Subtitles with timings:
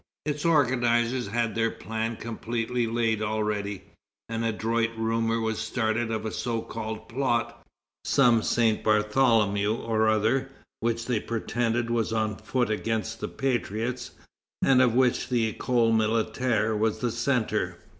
[0.25, 3.83] Its organizers had their plan completely laid already.
[4.29, 7.63] An adroit rumor was started of a so called plot,
[8.03, 14.09] some Saint Bartholomew or other, which they pretended was on foot against the patriots,
[14.63, 17.77] and of which the École Militaire was the centre.